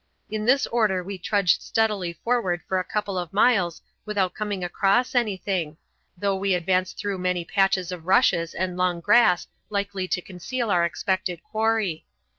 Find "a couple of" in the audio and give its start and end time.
2.79-3.31